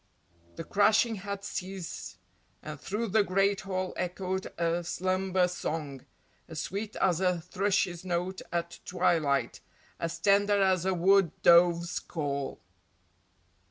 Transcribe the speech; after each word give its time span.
The 0.55 0.63
crashing 0.63 1.13
had 1.17 1.43
ceased, 1.43 2.17
and 2.63 2.79
through 2.81 3.09
the 3.09 3.23
great 3.23 3.61
hall 3.61 3.93
echoed 3.95 4.47
a 4.57 4.83
slumber 4.83 5.47
song, 5.47 6.07
as 6.47 6.59
sweet 6.59 6.95
as 6.95 7.21
a 7.21 7.39
thrush's 7.39 8.03
note 8.03 8.41
at 8.51 8.79
twilight, 8.83 9.59
as 9.99 10.17
tender 10.17 10.59
as 10.59 10.85
a 10.87 10.95
wood 10.95 11.39
dove's 11.43 11.99
call. 11.99 12.59